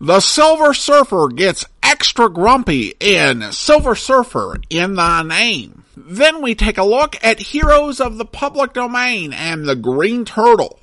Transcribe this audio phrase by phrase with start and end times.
[0.00, 5.82] The Silver Surfer gets extra grumpy in Silver Surfer in Thy Name.
[5.96, 10.78] Then we take a look at Heroes of the Public Domain and the Green Turtle.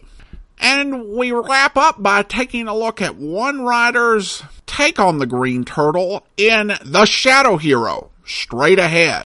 [0.60, 5.63] And we wrap up by taking a look at one writer's take on the Green
[5.63, 9.24] Turtle in The Shadow Hero, straight ahead.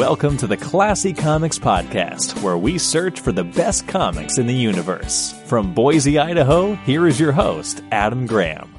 [0.00, 4.54] Welcome to the Classy Comics Podcast, where we search for the best comics in the
[4.54, 5.32] universe.
[5.44, 8.74] From Boise, Idaho, here is your host, Adam Graham.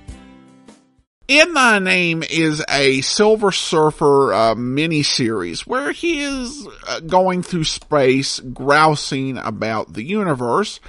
[1.28, 7.66] In Thy Name is a Silver Surfer uh, miniseries where he is uh, going through
[7.66, 10.80] space, grousing about the universe,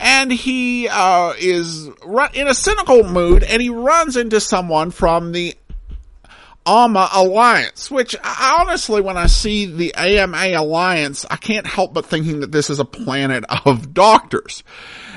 [0.00, 1.86] and he uh, is
[2.34, 5.54] in a cynical mood, and he runs into someone from the
[6.66, 12.40] AMA Alliance, which honestly, when I see the AMA Alliance, I can't help but thinking
[12.40, 14.64] that this is a planet of doctors.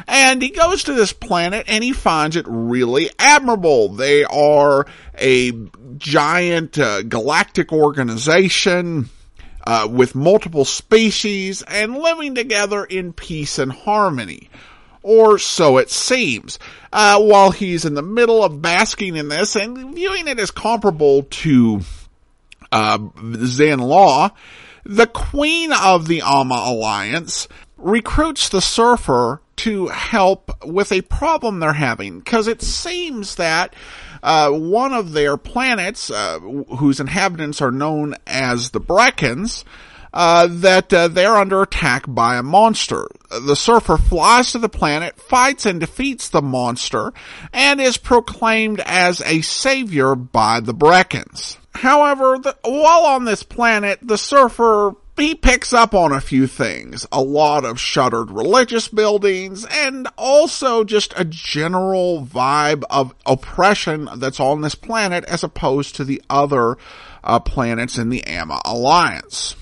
[0.07, 3.89] And he goes to this planet and he finds it really admirable.
[3.89, 4.85] They are
[5.17, 5.51] a
[5.97, 9.09] giant uh, galactic organization.
[9.67, 14.49] Uh, with multiple species and living together in peace and harmony
[15.03, 16.59] or so it seems.
[16.91, 21.23] Uh, while he's in the middle of basking in this and viewing it as comparable
[21.23, 21.81] to
[22.71, 24.31] uh, Zenn-La,
[24.83, 31.73] the queen of the Ama Alliance recruits the surfer to help with a problem they're
[31.73, 33.75] having because it seems that
[34.23, 39.63] uh, one of their planets, uh, whose inhabitants are known as the Breckons,
[40.13, 43.07] uh, that uh, they're under attack by a monster.
[43.29, 47.13] The surfer flies to the planet, fights and defeats the monster,
[47.53, 51.57] and is proclaimed as a savior by the Breckons.
[51.75, 57.05] However, the, while on this planet, the surfer he picks up on a few things.
[57.11, 64.39] A lot of shuttered religious buildings and also just a general vibe of oppression that's
[64.39, 66.77] on this planet as opposed to the other
[67.23, 69.55] uh, planets in the Ama Alliance.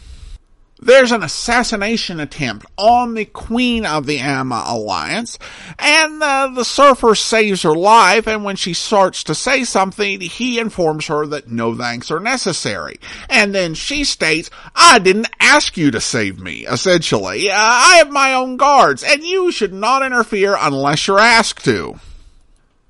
[0.79, 5.39] There's an assassination attempt on the Queen of the Ama Alliance,
[5.79, 10.59] and uh, the surfer saves her life, and when she starts to say something, he
[10.59, 12.99] informs her that no thanks are necessary.
[13.27, 17.49] And then she states, I didn't ask you to save me, essentially.
[17.49, 21.99] Uh, I have my own guards, and you should not interfere unless you're asked to.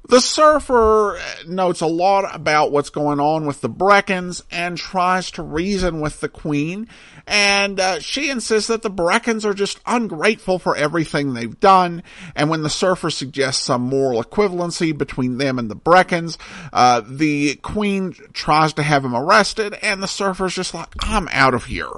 [0.08, 5.44] The surfer notes a lot about what's going on with the Breckons and tries to
[5.44, 6.88] reason with the queen.
[7.28, 12.04] And uh, she insists that the Breckons are just ungrateful for everything they've done.
[12.38, 16.38] And when the surfer suggests some moral equivalency between them and the Breckons,
[16.72, 21.54] uh, the queen tries to have him arrested, and the surfer's just like, I'm out
[21.54, 21.92] of here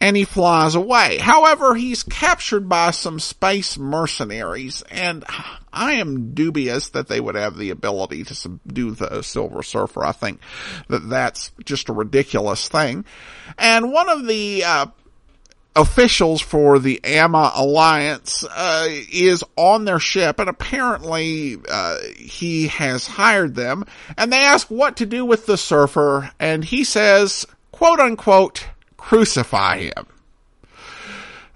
[0.00, 1.18] and he flies away.
[1.18, 5.24] However, he's captured by some space mercenaries, and
[5.72, 10.04] I am dubious that they would have the ability to subdue the Silver Surfer.
[10.04, 10.40] I think
[10.88, 13.04] that that's just a ridiculous thing.
[13.58, 14.86] And one of the, uh,
[15.78, 23.06] officials for the AMA Alliance uh, is on their ship, and apparently uh, he has
[23.06, 23.84] hired them.
[24.16, 28.66] And they ask what to do with the surfer, and he says, "quote unquote."
[28.98, 30.06] Crucify him.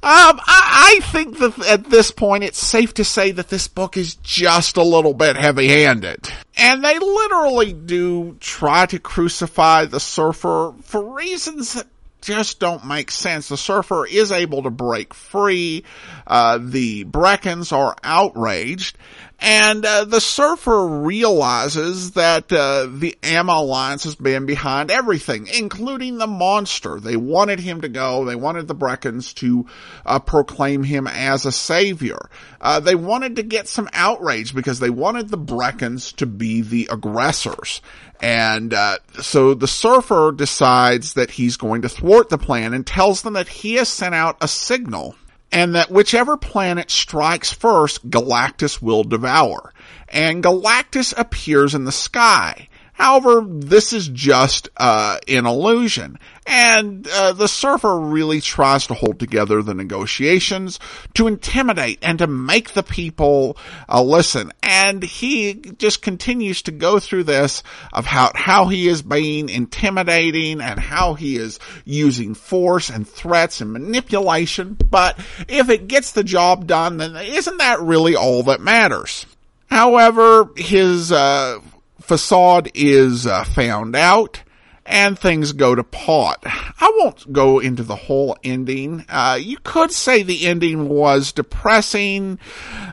[0.05, 3.97] Um, I, I, think that at this point it's safe to say that this book
[3.97, 6.29] is just a little bit heavy handed.
[6.57, 11.87] And they literally do try to crucify the surfer for reasons that
[12.22, 13.49] just don't make sense.
[13.49, 15.84] The surfer is able to break free.
[16.27, 18.97] Uh, the Breckons are outraged.
[19.44, 26.19] And uh, the surfer realizes that uh, the Ama Alliance has been behind everything, including
[26.19, 27.00] the monster.
[27.00, 28.25] They wanted him to go.
[28.25, 29.66] They wanted the Breckons to
[30.06, 32.31] uh, proclaim him as a savior.
[32.61, 36.88] Uh, they wanted to get some outrage because they wanted the Breckons to be the
[36.88, 37.81] aggressors.
[38.23, 43.23] And uh, so the surfer decides that he's going to thwart the plan and tells
[43.23, 45.17] them that he has sent out a signal
[45.51, 49.75] and that whichever planet strikes first, Galactus will devour.
[50.09, 52.69] And Galactus appears in the sky.
[53.02, 56.20] However, this is just uh, an illusion.
[56.46, 60.78] And uh, the surfer really tries to hold together the negotiations
[61.14, 63.56] to intimidate and to make the people
[63.88, 64.52] uh, listen.
[64.62, 70.60] And he just continues to go through this of how, how he is being intimidating
[70.60, 74.75] and how he is using force and threats and manipulation.
[74.75, 75.19] But
[75.49, 79.26] if it gets the job done, then isn't that really all that matters?
[79.66, 81.58] However, his uh,
[82.02, 84.43] facade is uh, found out
[84.84, 86.40] and things go to pot.
[86.44, 89.04] I won't go into the whole ending.
[89.08, 92.38] Uh, you could say the ending was depressing.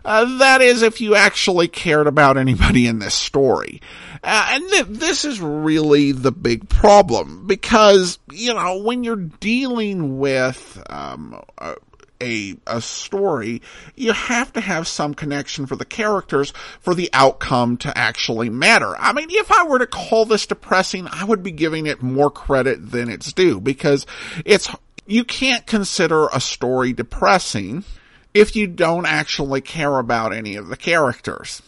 [0.05, 3.81] Uh, that is, if you actually cared about anybody in this story.
[4.23, 10.19] Uh, and th- this is really the big problem because, you know, when you're dealing
[10.19, 11.41] with, um,
[12.21, 13.61] a, a story,
[13.95, 18.95] you have to have some connection for the characters for the outcome to actually matter.
[18.97, 22.31] I mean, if I were to call this depressing, I would be giving it more
[22.31, 24.05] credit than it's due because
[24.45, 24.69] it's,
[25.05, 27.83] you can't consider a story depressing
[28.33, 31.61] if you don't actually care about any of the characters.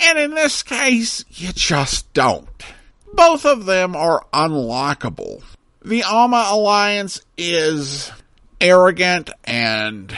[0.00, 2.48] And in this case, you just don't.
[3.12, 5.42] Both of them are unlockable.
[5.84, 8.12] The Ama Alliance is
[8.60, 10.16] arrogant and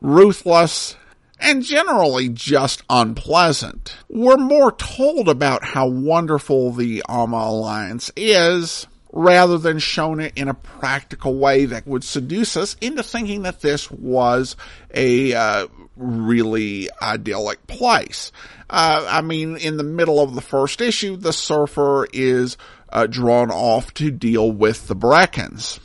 [0.00, 0.96] ruthless
[1.38, 3.96] and generally just unpleasant.
[4.08, 10.48] We're more told about how wonderful the Ama Alliance is rather than shown it in
[10.48, 14.56] a practical way that would seduce us into thinking that this was
[14.94, 15.66] a uh,
[15.96, 18.32] really idyllic place.
[18.70, 22.56] Uh, I mean, in the middle of the first issue, the surfer is
[22.88, 25.78] uh, drawn off to deal with the Breckons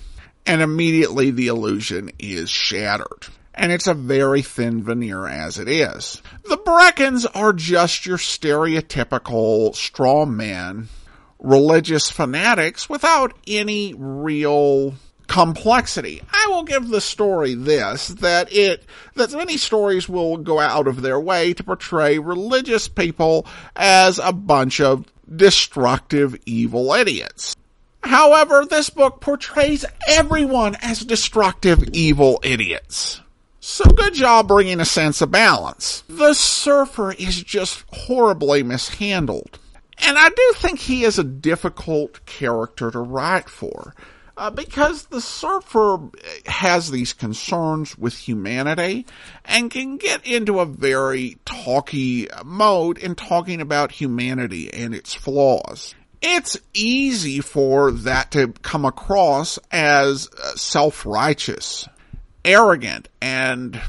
[0.48, 3.28] and immediately the illusion is shattered.
[3.54, 6.22] And it's a very thin veneer as it is.
[6.46, 10.88] The Breckons are just your stereotypical straw men,
[11.40, 14.94] religious fanatics without any real
[15.28, 16.22] complexity.
[16.32, 18.86] I will give the story this, that it,
[19.16, 23.46] that many stories will go out of their way to portray religious people
[23.76, 25.06] as a bunch of
[25.36, 27.56] destructive evil idiots.
[28.08, 33.20] However, this book portrays everyone as destructive, evil idiots.
[33.60, 36.04] So good job bringing a sense of balance.
[36.08, 39.60] The surfer is just horribly mishandled.
[39.98, 43.94] And I do think he is a difficult character to write for.
[44.38, 46.00] Uh, because the surfer
[46.46, 49.06] has these concerns with humanity
[49.44, 55.94] and can get into a very talky mode in talking about humanity and its flaws
[56.22, 61.88] it's easy for that to come across as uh, self-righteous,
[62.44, 63.82] arrogant, and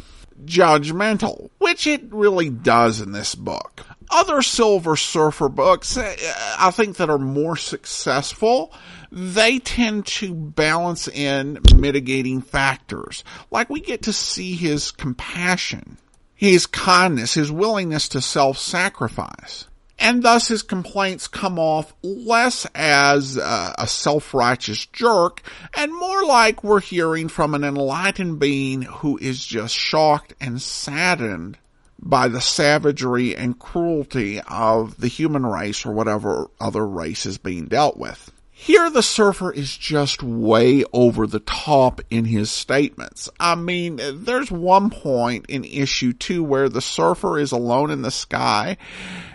[0.45, 3.87] judgmental, which it really does in this book.
[4.11, 6.15] Other Silver Surfer books, uh,
[6.59, 8.73] I think that are more successful,
[9.11, 13.25] they tend to balance in mitigating factors.
[13.51, 15.99] Like we get to see his compassion,
[16.35, 19.67] his kindness, his willingness to self-sacrifice
[19.99, 25.43] and thus his complaints come off less as uh, a self-righteous jerk
[25.75, 31.59] and more like we're hearing from an enlightened being who is just shocked and saddened
[32.01, 37.67] by the savagery and cruelty of the human race or whatever other race is being
[37.67, 38.31] dealt with.
[38.61, 43.31] Here the surfer is just way over the top in his statements.
[43.39, 48.11] I mean, there's one point in issue two where the surfer is alone in the
[48.11, 48.77] sky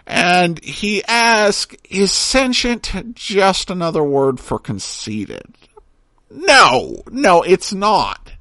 [0.05, 5.44] and he asks, is sentient just another word for conceited?
[6.29, 8.31] No, no, it's not.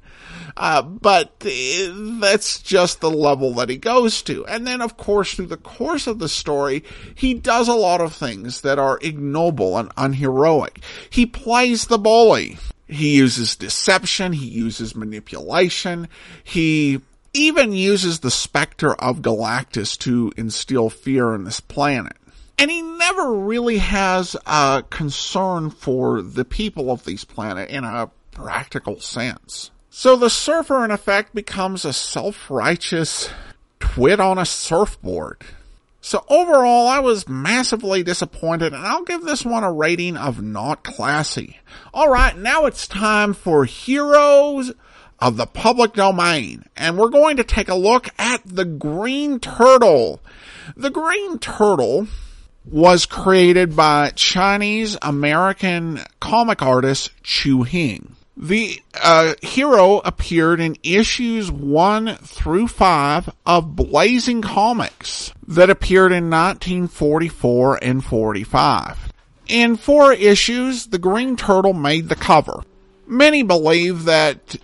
[0.57, 4.45] Uh, but that's just the level that he goes to.
[4.47, 8.15] And then, of course, through the course of the story, he does a lot of
[8.15, 10.81] things that are ignoble and unheroic.
[11.09, 12.59] He plays the bully.
[12.87, 14.35] He uses deception.
[14.35, 16.09] He uses manipulation.
[16.45, 17.01] He
[17.35, 22.17] even uses the specter of Galactus to instill fear in this planet.
[22.59, 28.11] And he never really has a concern for the people of this planet in a
[28.31, 29.71] practical sense.
[29.91, 33.31] So the surfer in effect becomes a self-righteous
[33.81, 35.43] twit on a surfboard.
[36.01, 40.83] So overall, I was massively disappointed and I'll give this one a rating of not
[40.83, 41.59] classy.
[41.95, 44.73] Alright, now it's time for Heroes
[45.23, 46.65] of the Public Domain.
[46.77, 50.21] And we're going to take a look at the Green Turtle.
[50.77, 52.09] The Green Turtle
[52.65, 58.17] was created by Chinese American comic artist Chu Hing.
[58.37, 66.31] The uh, hero appeared in issues 1 through 5 of Blazing Comics that appeared in
[66.31, 69.13] 1944 and 45.
[69.47, 72.63] In four issues, the Green Turtle made the cover.
[73.07, 74.57] Many believe that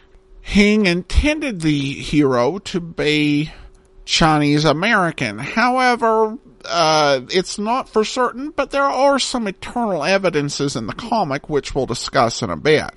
[0.48, 3.52] Hing intended the hero to be
[4.06, 5.38] Chinese American.
[5.38, 11.50] However, uh, it's not for certain, but there are some eternal evidences in the comic,
[11.50, 12.90] which we'll discuss in a bit.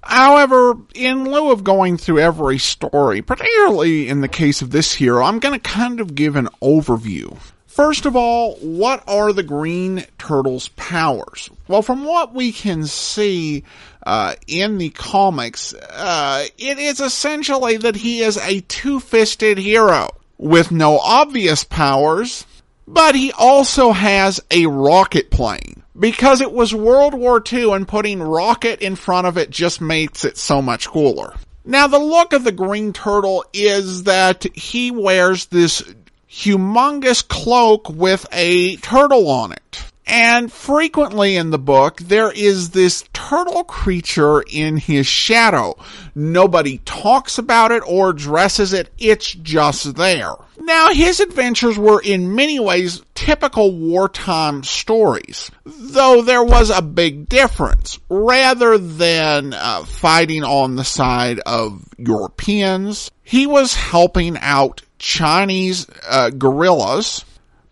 [0.00, 5.24] However, in lieu of going through every story, particularly in the case of this hero,
[5.24, 7.36] I'm going to kind of give an overview.
[7.72, 11.48] First of all, what are the Green Turtle's powers?
[11.68, 13.64] Well, from what we can see
[14.06, 20.70] uh, in the comics, uh, it is essentially that he is a two-fisted hero with
[20.70, 22.44] no obvious powers,
[22.86, 25.82] but he also has a rocket plane.
[25.98, 30.26] Because it was World War II and putting rocket in front of it just makes
[30.26, 31.32] it so much cooler.
[31.64, 35.82] Now the look of the Green Turtle is that he wears this
[36.32, 39.84] humongous cloak with a turtle on it.
[40.06, 45.76] And frequently in the book, there is this turtle creature in his shadow.
[46.14, 48.90] Nobody talks about it or addresses it.
[48.98, 50.32] It's just there.
[50.58, 57.28] Now, his adventures were in many ways typical wartime stories, though there was a big
[57.28, 57.98] difference.
[58.08, 66.30] Rather than uh, fighting on the side of Europeans, he was helping out Chinese uh,
[66.30, 67.24] guerrillas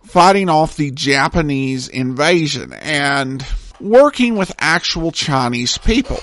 [0.02, 3.46] fighting off the Japanese invasion and
[3.80, 6.18] working with actual Chinese people.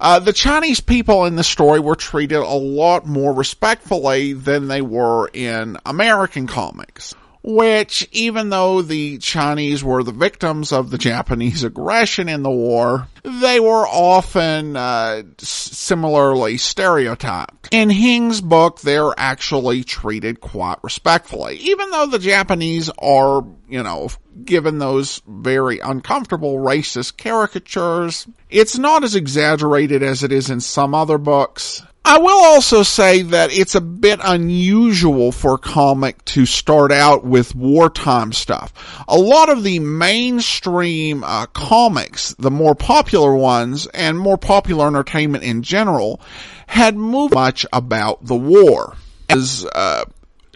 [0.00, 4.82] Uh, the Chinese people in the story were treated a lot more respectfully than they
[4.82, 11.64] were in American comics which even though the Chinese were the victims of the Japanese
[11.64, 17.68] aggression in the war, they were often uh, similarly stereotyped.
[17.70, 24.08] In Hing's book, they're actually treated quite respectfully, even though the Japanese are, you know,
[24.44, 28.26] given those very uncomfortable racist caricatures.
[28.50, 31.82] It's not as exaggerated as it is in some other books.
[32.08, 37.22] I will also say that it's a bit unusual for a comic to start out
[37.22, 38.72] with wartime stuff.
[39.06, 45.44] A lot of the mainstream uh, comics, the more popular ones, and more popular entertainment
[45.44, 46.18] in general,
[46.66, 48.96] had moved much about the war.
[49.28, 50.06] As uh,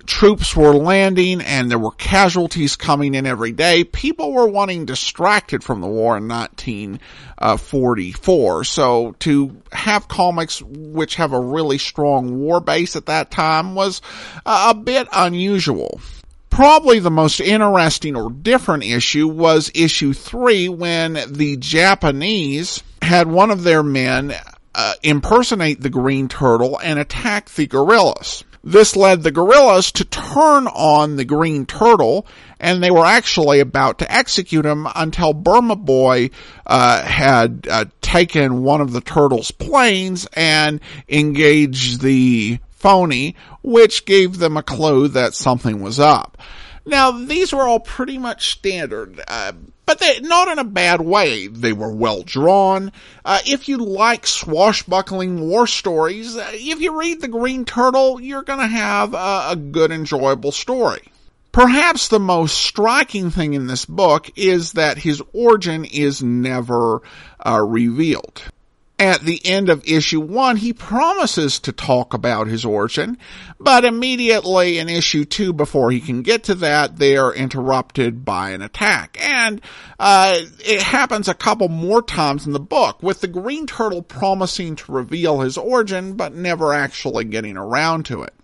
[0.07, 3.85] troops were landing and there were casualties coming in every day.
[3.85, 8.65] People were wanting distracted from the war in 1944.
[8.65, 14.03] So to have comics which have a really strong war base at that time was
[14.45, 16.01] a bit unusual.
[16.51, 23.51] Probably the most interesting or different issue was issue three when the Japanese had one
[23.51, 24.35] of their men
[24.75, 28.45] uh, impersonate the Green Turtle and attack the guerrillas.
[28.65, 32.27] This led the guerrillas to turn on the green turtle,
[32.61, 36.31] and they were actually about to execute him until Burma Boy
[36.65, 44.39] uh, had uh, taken one of the turtle's planes and engaged the phony, which gave
[44.39, 46.39] them a clue that something was up.
[46.85, 49.21] Now, these were all pretty much standard.
[49.27, 49.53] Uh,
[49.87, 51.47] but they, not in a bad way.
[51.47, 52.93] They were well drawn.
[53.25, 58.43] Uh, if you like swashbuckling war stories, uh, if you read The Green Turtle, you're
[58.43, 61.03] going to have a, a good, enjoyable story.
[61.51, 67.03] Perhaps the most striking thing in this book is that his origin is never
[67.45, 68.43] uh, revealed
[69.03, 73.19] at the end of issue one, he promises to talk about his origin,
[73.59, 78.51] but immediately in issue two, before he can get to that, they are interrupted by
[78.51, 79.19] an attack.
[79.21, 79.61] And,
[79.99, 84.77] uh, it happens a couple more times in the book, with the Green Turtle promising
[84.77, 88.35] to reveal his origin, but never actually getting around to it.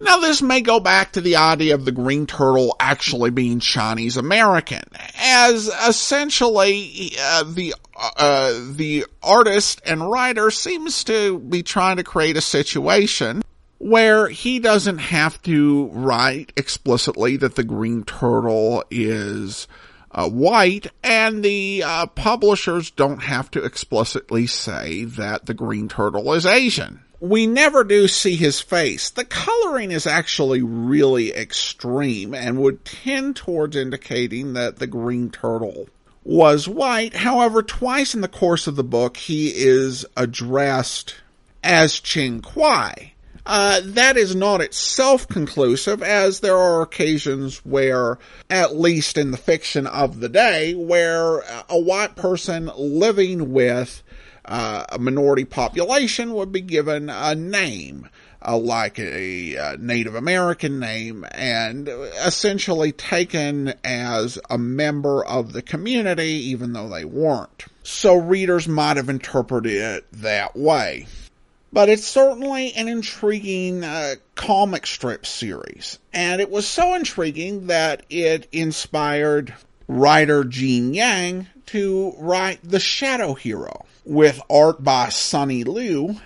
[0.00, 4.16] Now this may go back to the idea of the green turtle actually being Chinese
[4.16, 4.84] American,
[5.18, 12.36] as essentially uh, the uh, the artist and writer seems to be trying to create
[12.36, 13.42] a situation
[13.78, 19.66] where he doesn't have to write explicitly that the green turtle is
[20.12, 26.32] uh, white, and the uh, publishers don't have to explicitly say that the green turtle
[26.32, 29.10] is Asian we never do see his face.
[29.10, 35.88] The coloring is actually really extreme and would tend towards indicating that the green turtle
[36.22, 37.14] was white.
[37.14, 41.16] However, twice in the course of the book, he is addressed
[41.64, 43.14] as Ching Kwai.
[43.46, 48.18] Uh, that is not itself conclusive, as there are occasions where,
[48.50, 51.38] at least in the fiction of the day, where
[51.70, 54.02] a white person living with
[54.48, 58.08] uh, a minority population would be given a name.
[58.40, 65.62] uh, like a, a, Native American name and essentially taken as a member of the
[65.62, 67.66] community even though they weren't.
[67.82, 71.06] So readers might have interpreted it that way.
[71.72, 75.98] But it's certainly an intriguing uh, comic strip series.
[76.14, 79.52] And it was so intriguing that it inspired
[79.88, 86.20] writer Gene Yang to write The Shadow Hero with art by Sonny Liew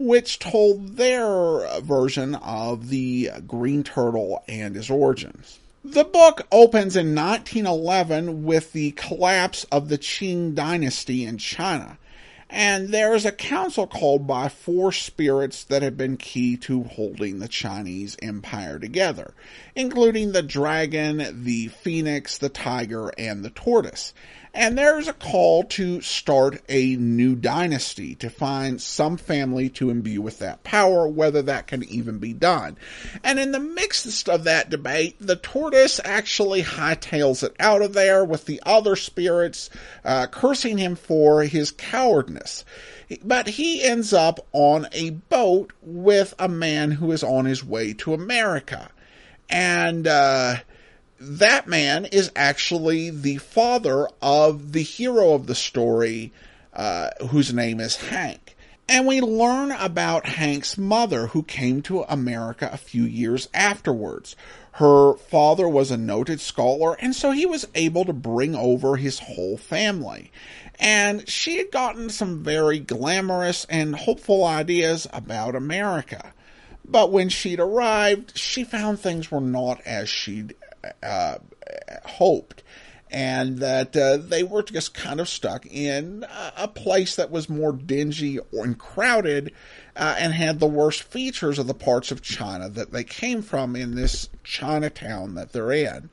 [0.00, 5.58] which told their version of the Green Turtle and his origins.
[5.84, 11.98] The book opens in 1911 with the collapse of the Qing dynasty in China,
[12.50, 17.38] and there is a council called by four spirits that have been key to holding
[17.38, 19.34] the Chinese empire together,
[19.74, 24.12] including the dragon, the phoenix, the tiger, and the tortoise.
[24.52, 30.20] And there's a call to start a new dynasty, to find some family to imbue
[30.20, 32.76] with that power, whether that can even be done.
[33.22, 38.24] And in the midst of that debate, the tortoise actually hightails it out of there
[38.24, 39.70] with the other spirits
[40.04, 42.64] uh, cursing him for his cowardness.
[43.22, 47.92] But he ends up on a boat with a man who is on his way
[47.94, 48.90] to America.
[49.48, 50.56] And, uh,
[51.20, 56.32] that man is actually the father of the hero of the story,
[56.72, 58.56] uh, whose name is Hank.
[58.88, 64.34] And we learn about Hank's mother, who came to America a few years afterwards.
[64.72, 69.18] Her father was a noted scholar, and so he was able to bring over his
[69.20, 70.32] whole family.
[70.80, 76.32] And she had gotten some very glamorous and hopeful ideas about America.
[76.84, 80.54] But when she'd arrived, she found things were not as she'd
[81.02, 81.38] uh,
[82.04, 82.62] hoped,
[83.10, 86.24] and that uh, they were just kind of stuck in
[86.56, 89.52] a place that was more dingy and crowded
[89.96, 93.74] uh, and had the worst features of the parts of China that they came from
[93.74, 96.08] in this Chinatown that they're in.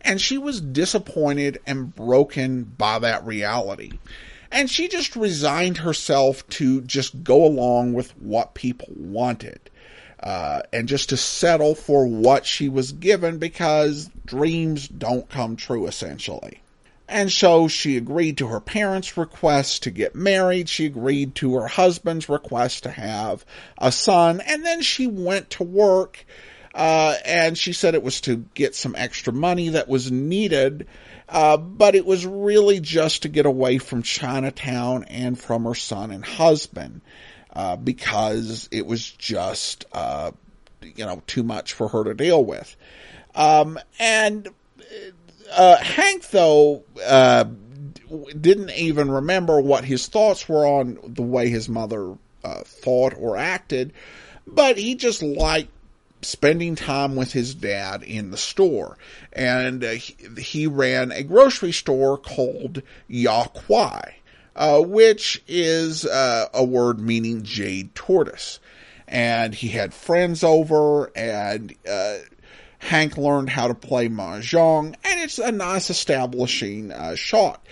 [0.00, 3.92] And she was disappointed and broken by that reality.
[4.50, 9.69] And she just resigned herself to just go along with what people wanted
[10.22, 15.86] uh, and just to settle for what she was given because dreams don't come true
[15.86, 16.60] essentially.
[17.10, 20.68] And so she agreed to her parents' request to get married.
[20.68, 23.44] She agreed to her husband's request to have
[23.78, 24.40] a son.
[24.46, 26.24] And then she went to work.
[26.72, 30.86] Uh, and she said it was to get some extra money that was needed.
[31.28, 36.12] Uh, but it was really just to get away from Chinatown and from her son
[36.12, 37.00] and husband.
[37.52, 40.30] Uh, because it was just, uh,
[40.82, 42.76] you know, too much for her to deal with.
[43.34, 44.48] Um, and
[45.52, 47.44] uh, Hank, though, uh,
[48.40, 53.36] didn't even remember what his thoughts were on the way his mother uh, thought or
[53.36, 53.92] acted,
[54.46, 55.70] but he just liked
[56.22, 58.96] spending time with his dad in the store.
[59.32, 64.14] And he, he, ran a grocery store called Ya Kuai
[64.56, 68.60] uh, which is uh, a word meaning jade tortoise.
[69.08, 72.18] And he had friends over, and uh,
[72.78, 77.66] Hank learned how to play mahjong, and it's a nice establishing uh, shot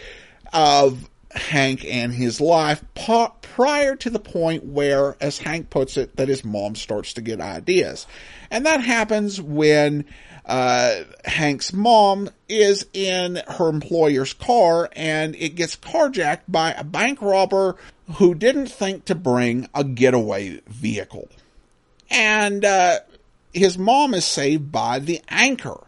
[0.53, 6.29] of Hank and his life prior to the point where, as Hank puts it, that
[6.29, 8.07] his mom starts to get ideas.
[8.51, 10.05] And that happens when
[10.47, 17.21] uh, Hank's mom is in her employer's car and it gets carjacked by a bank
[17.21, 17.77] robber
[18.15, 21.29] who didn't think to bring a getaway vehicle.
[22.11, 23.01] And uh,
[23.53, 25.85] his mom is saved by the anchor,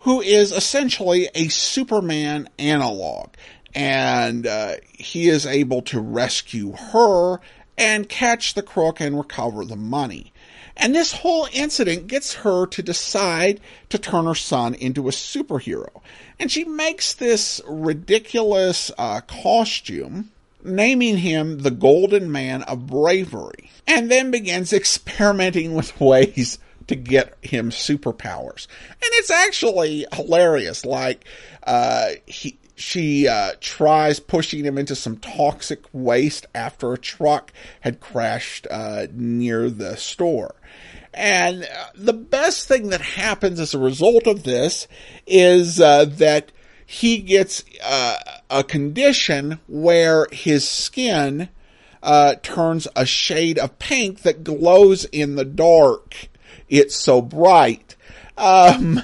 [0.00, 3.30] who is essentially a Superman analog.
[3.74, 7.40] And uh, he is able to rescue her
[7.76, 10.32] and catch the crook and recover the money.
[10.76, 13.60] And this whole incident gets her to decide
[13.90, 16.02] to turn her son into a superhero.
[16.38, 20.30] And she makes this ridiculous uh, costume,
[20.64, 26.58] naming him the Golden Man of Bravery, and then begins experimenting with ways
[26.88, 28.66] to get him superpowers.
[28.90, 30.84] And it's actually hilarious.
[30.84, 31.24] Like,
[31.66, 38.00] uh, he, she uh, tries pushing him into some toxic waste after a truck had
[38.00, 40.54] crashed uh, near the store.
[41.12, 44.88] And uh, the best thing that happens as a result of this
[45.26, 46.50] is uh, that
[46.84, 48.16] he gets uh,
[48.50, 51.48] a condition where his skin
[52.02, 56.28] uh, turns a shade of pink that glows in the dark.
[56.68, 57.96] It's so bright.
[58.36, 59.02] Um,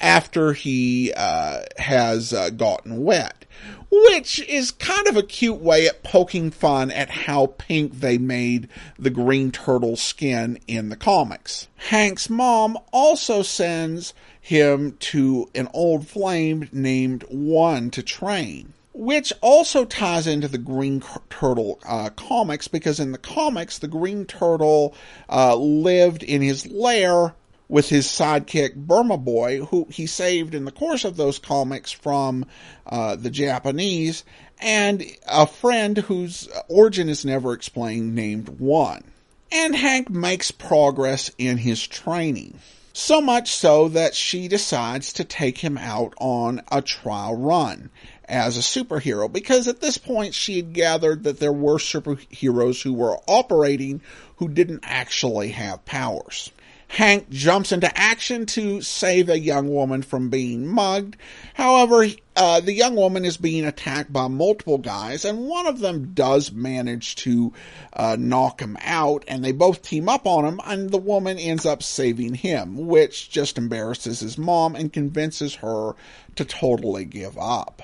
[0.00, 3.44] after he uh, has uh, gotten wet,
[3.90, 8.68] which is kind of a cute way at poking fun at how pink they made
[8.98, 11.68] the green turtle skin in the comics.
[11.76, 19.84] Hank's mom also sends him to an old flame named Wong to train which also
[19.84, 24.94] ties into the Green Turtle uh, comics because in the comics, the Green Turtle
[25.30, 27.34] uh, lived in his lair
[27.70, 32.44] with his sidekick Burma Boy, who he saved in the course of those comics from
[32.84, 34.24] uh, the Japanese,
[34.60, 39.04] and a friend whose origin is never explained named Wong.
[39.52, 42.58] And Hank makes progress in his training.
[42.92, 47.90] So much so that she decides to take him out on a trial run
[48.24, 52.94] as a superhero because at this point she had gathered that there were superheroes who
[52.94, 54.00] were operating
[54.36, 56.50] who didn't actually have powers.
[56.90, 61.16] Hank jumps into action to save a young woman from being mugged.
[61.54, 66.10] However, uh, the young woman is being attacked by multiple guys, and one of them
[66.14, 67.52] does manage to
[67.92, 71.64] uh, knock him out, and they both team up on him, and the woman ends
[71.64, 75.92] up saving him, which just embarrasses his mom and convinces her
[76.34, 77.82] to totally give up.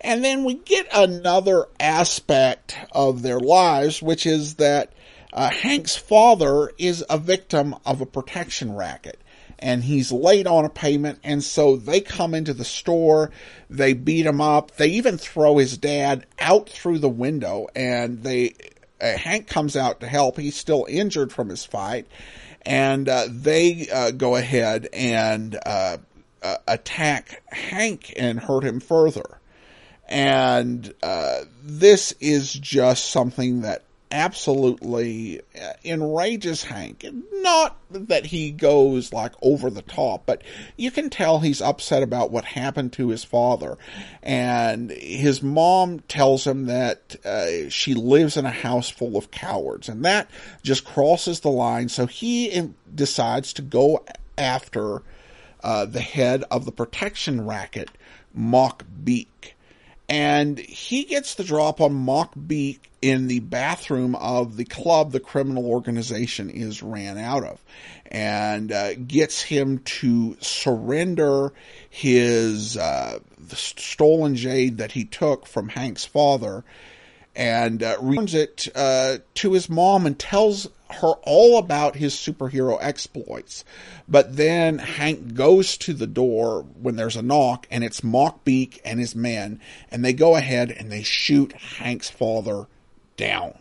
[0.00, 4.92] And then we get another aspect of their lives, which is that
[5.34, 9.20] uh, Hank's father is a victim of a protection racket
[9.58, 13.30] and he's late on a payment and so they come into the store
[13.70, 18.52] they beat him up they even throw his dad out through the window and they
[19.00, 20.38] uh, hank comes out to help.
[20.38, 22.06] He's still injured from his fight
[22.62, 25.98] and uh, they uh, go ahead and uh,
[26.42, 29.38] uh, attack hank and hurt him further.
[30.06, 30.92] And
[31.62, 33.83] this is just something that
[34.14, 37.04] absolutely uh, enrages Hank.
[37.32, 40.42] Not that he goes like over the top, but
[40.76, 43.76] you can tell he's upset about what happened to his father.
[44.22, 49.88] And his mom tells him that uh, she lives in a house full of cowards,
[49.88, 50.30] and that
[50.62, 51.88] just crosses the line.
[51.88, 54.04] So he decides to go
[54.38, 55.02] after
[55.64, 57.90] uh, the head of the protection racket,
[58.32, 59.53] Mock Beak
[60.08, 65.20] and he gets the drop on Mock Beak in the bathroom of the club the
[65.20, 67.62] criminal organization is ran out of,
[68.06, 71.52] and uh, gets him to surrender
[71.88, 76.64] his uh, stolen jade that he took from Hank's father,
[77.34, 82.78] and uh, returns it uh, to his mom and tells her all about his superhero
[82.80, 83.64] exploits.
[84.08, 89.00] But then Hank goes to the door when there's a knock, and it's Mockbeak and
[89.00, 92.66] his men, and they go ahead and they shoot Hank's father
[93.16, 93.58] down.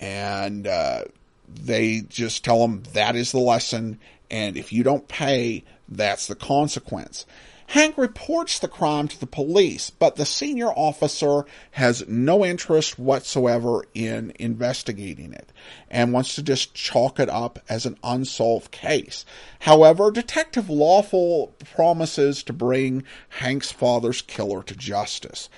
[0.00, 1.04] And uh,
[1.48, 3.98] they just tell him that is the lesson,
[4.30, 7.26] and if you don't pay, that's the consequence.
[7.72, 13.82] Hank reports the crime to the police, but the senior officer has no interest whatsoever
[13.94, 15.50] in investigating it
[15.90, 19.24] and wants to just chalk it up as an unsolved case.
[19.60, 25.48] However, Detective Lawful promises to bring Hank's father's killer to justice.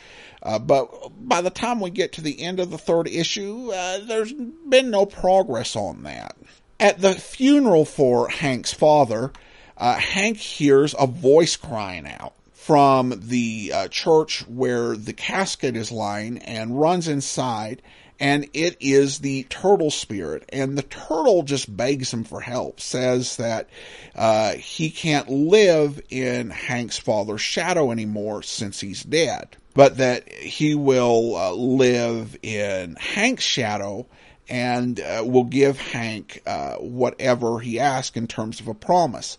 [0.41, 0.87] Uh, but
[1.19, 4.89] by the time we get to the end of the third issue, uh, there's been
[4.89, 6.37] no progress on that.
[6.79, 9.33] At the funeral for Hank's father,
[9.77, 15.93] uh, Hank hears a voice crying out from the uh, church where the casket is
[15.93, 17.83] lying and runs inside
[18.21, 20.49] and it is the turtle spirit.
[20.51, 23.69] And the turtle just begs him for help says that
[24.15, 30.75] uh, he can't live in hank's father's shadow anymore since he's dead but that he
[30.75, 34.07] will uh, live in hank's shadow
[34.49, 39.39] and uh, will give hank uh, whatever he asks in terms of a promise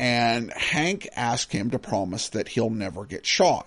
[0.00, 3.66] and Hank asks him to promise that he'll never get shot.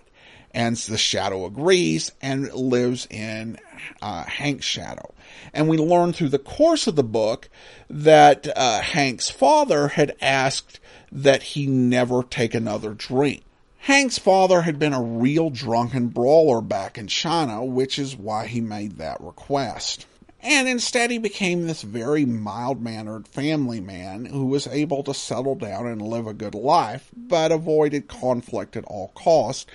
[0.51, 3.59] And the shadow agrees and lives in
[4.01, 5.13] uh, Hank's shadow.
[5.53, 7.49] And we learn through the course of the book
[7.87, 10.79] that uh, Hank's father had asked
[11.11, 13.43] that he never take another drink.
[13.77, 18.61] Hank's father had been a real drunken brawler back in China, which is why he
[18.61, 20.07] made that request
[20.43, 25.55] and instead he became this very mild mannered family man who was able to settle
[25.55, 29.65] down and live a good life, but avoided conflict at all costs,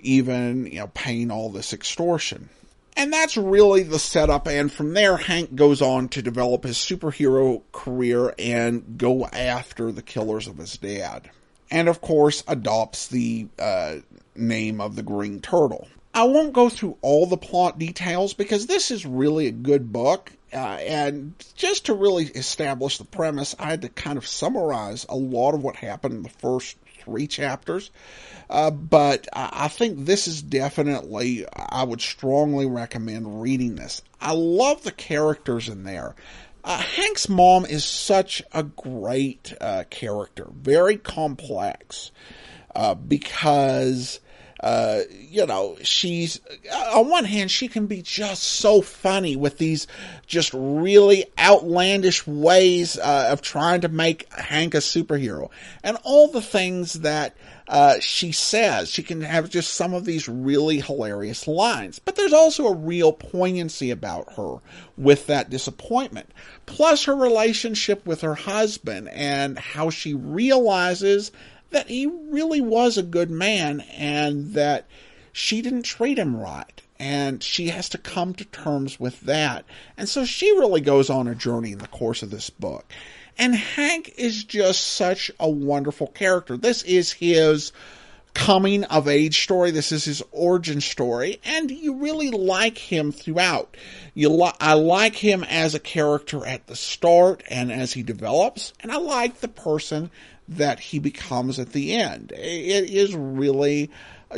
[0.00, 2.50] even, you know, paying all this extortion.
[2.94, 7.62] And that's really the setup, and from there, Hank goes on to develop his superhero
[7.72, 11.30] career and go after the killers of his dad.
[11.70, 13.96] And of course, adopts the uh,
[14.34, 15.86] name of the Green Turtle.
[16.14, 20.32] I won't go through all the plot details because this is really a good book.
[20.52, 25.16] Uh, and just to really establish the premise, I had to kind of summarize a
[25.16, 27.90] lot of what happened in the first three chapters.
[28.48, 34.02] Uh, but I, think this is definitely, I would strongly recommend reading this.
[34.20, 36.14] I love the characters in there.
[36.64, 42.10] Uh, Hank's mom is such a great uh, character, very complex,
[42.74, 44.20] uh, because
[44.60, 46.40] uh, you know, she's,
[46.94, 49.86] on one hand, she can be just so funny with these
[50.26, 55.50] just really outlandish ways uh, of trying to make Hank a superhero.
[55.84, 57.36] And all the things that
[57.68, 61.98] uh, she says, she can have just some of these really hilarious lines.
[61.98, 64.56] But there's also a real poignancy about her
[64.96, 66.30] with that disappointment.
[66.66, 71.30] Plus her relationship with her husband and how she realizes
[71.70, 74.86] that he really was a good man and that
[75.32, 76.82] she didn't treat him right.
[76.98, 79.64] And she has to come to terms with that.
[79.96, 82.84] And so she really goes on a journey in the course of this book.
[83.38, 86.56] And Hank is just such a wonderful character.
[86.56, 87.72] This is his
[88.34, 89.70] coming of age story.
[89.70, 93.76] This is his origin story, and you really like him throughout.
[94.14, 98.72] You li- I like him as a character at the start and as he develops,
[98.80, 100.10] and I like the person
[100.48, 102.32] that he becomes at the end.
[102.34, 103.90] It is really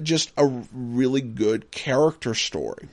[0.03, 2.89] just a really good character story.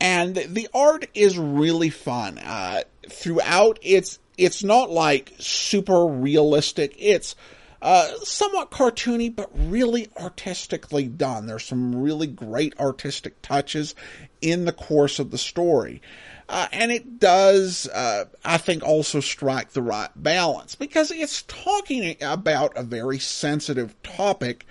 [0.00, 2.38] And the art is really fun.
[2.38, 6.94] Uh, throughout, it's, it's not like super realistic.
[6.98, 7.36] It's,
[7.82, 11.46] uh, somewhat cartoony, but really artistically done.
[11.46, 13.94] There's some really great artistic touches
[14.40, 16.02] in the course of the story.
[16.48, 22.16] Uh, and it does, uh, I think, also strike the right balance because it's talking
[22.20, 24.66] about a very sensitive topic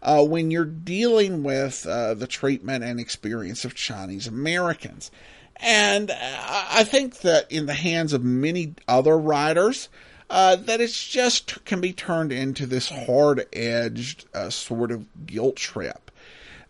[0.00, 5.10] uh, when you're dealing with uh, the treatment and experience of Chinese Americans.
[5.56, 9.88] And I think that in the hands of many other writers,
[10.30, 16.10] uh, that it's just can be turned into this hard edged sort of guilt trip.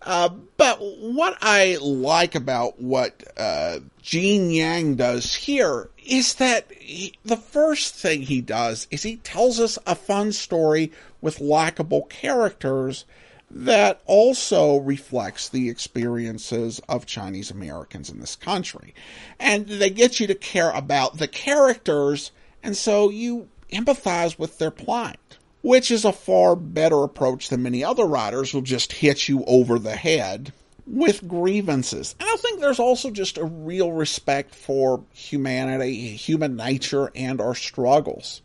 [0.02, 7.14] Uh, but what I like about what uh, Gene Yang does here is that he,
[7.24, 13.06] the first thing he does is he tells us a fun story with likable characters
[13.50, 18.94] that also reflects the experiences of Chinese Americans in this country.
[19.38, 22.30] And they get you to care about the characters,
[22.64, 27.82] and so you empathize with their plight which is a far better approach than many
[27.82, 30.52] other writers who'll just hit you over the head
[30.86, 32.14] with grievances.
[32.20, 37.54] And I think there's also just a real respect for humanity, human nature, and our
[37.54, 38.42] struggles.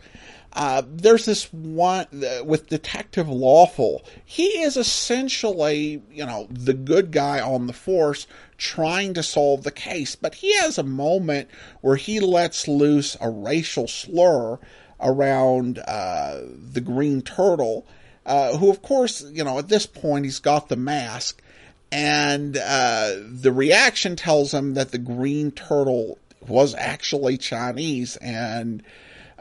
[0.51, 4.03] Uh, there's this one uh, with Detective Lawful.
[4.25, 8.25] He is essentially, you know, the good guy on the force
[8.57, 11.49] trying to solve the case, but he has a moment
[11.81, 14.59] where he lets loose a racial slur
[14.99, 16.41] around uh,
[16.73, 17.85] the green turtle,
[18.25, 21.41] uh, who, of course, you know, at this point he's got the mask,
[21.91, 28.83] and the reaction tells him that the green turtle was actually Chinese, and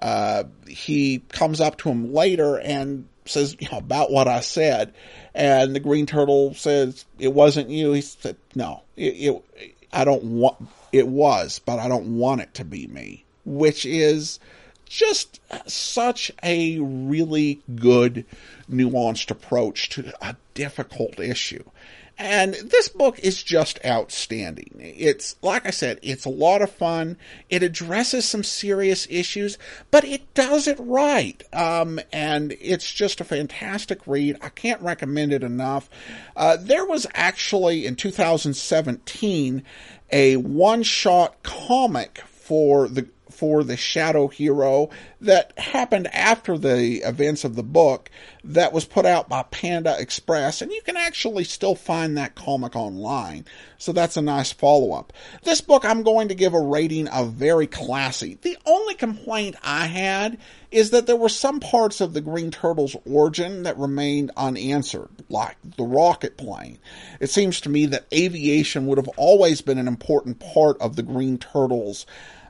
[0.00, 4.94] uh, he comes up to him later and says, you know, about what I said,
[5.34, 7.92] and the green turtle says it wasn't you.
[7.92, 12.54] He said, no, it, it I don't want it was, but I don't want it
[12.54, 14.40] to be me, which is
[14.86, 18.24] just such a really good,
[18.70, 21.64] nuanced approach to a difficult issue.
[22.18, 24.72] And this book is just outstanding.
[24.80, 27.16] It's, like I said, it's a lot of fun.
[27.48, 29.56] It addresses some serious issues,
[29.92, 31.40] but it does it right.
[31.52, 34.36] Um, and it's just a fantastic read.
[34.42, 35.88] I can't recommend it enough.
[36.36, 39.62] Uh, there was actually in 2017
[40.10, 43.06] a one shot comic for the
[43.38, 48.10] for the shadow hero that happened after the events of the book
[48.42, 52.74] that was put out by Panda Express, and you can actually still find that comic
[52.74, 53.44] online.
[53.76, 55.12] So that's a nice follow up.
[55.44, 58.38] This book I'm going to give a rating of very classy.
[58.42, 60.38] The only complaint I had
[60.72, 65.56] is that there were some parts of the Green Turtle's origin that remained unanswered, like
[65.76, 66.78] the rocket plane.
[67.20, 71.04] It seems to me that aviation would have always been an important part of the
[71.04, 72.04] Green Turtle's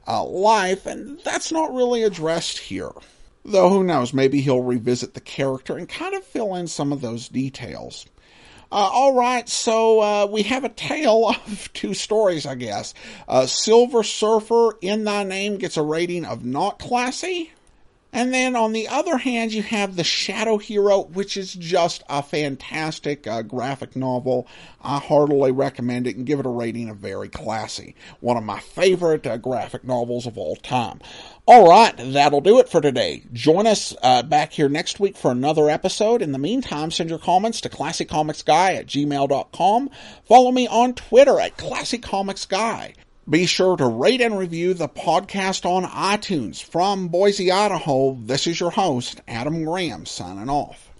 [0.08, 2.92] uh, life, and that's not really addressed here.
[3.44, 7.00] Though who knows, maybe he'll revisit the character and kind of fill in some of
[7.00, 8.06] those details.
[8.70, 12.94] Uh, all right, so uh, we have a tale of two stories, I guess.
[13.26, 17.52] Uh, Silver Surfer in Thy Name gets a rating of not classy.
[18.12, 22.22] And then on the other hand, you have The Shadow Hero, which is just a
[22.22, 24.46] fantastic uh, graphic novel.
[24.80, 27.94] I heartily recommend it and give it a rating of very classy.
[28.20, 31.00] One of my favorite uh, graphic novels of all time.
[31.46, 33.24] All right, that'll do it for today.
[33.32, 36.22] Join us uh, back here next week for another episode.
[36.22, 39.90] In the meantime, send your comments to classiccomicsguy at gmail.com.
[40.24, 42.94] Follow me on Twitter at classiccomicsguy.
[43.28, 46.62] Be sure to rate and review the podcast on iTunes.
[46.62, 50.87] From Boise, Idaho, this is your host, Adam Graham, signing off.